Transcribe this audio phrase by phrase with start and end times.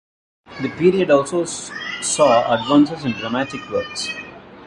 [0.63, 4.07] The period also saw advances in dramatic works.